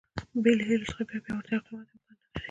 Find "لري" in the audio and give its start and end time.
2.31-2.37